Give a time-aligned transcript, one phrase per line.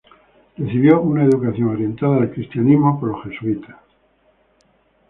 [0.57, 3.77] Recibió una educación orientada al cristianismo por los jesuitas.